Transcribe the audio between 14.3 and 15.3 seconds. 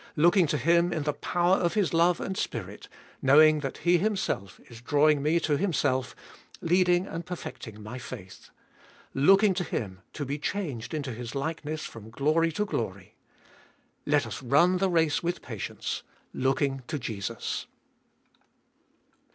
run the race